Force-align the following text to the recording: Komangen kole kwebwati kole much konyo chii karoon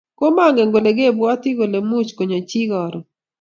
Komangen 0.19 0.69
kole 0.73 0.91
kwebwati 0.97 1.49
kole 1.57 1.77
much 1.89 2.11
konyo 2.17 2.39
chii 2.49 2.69
karoon 2.71 3.05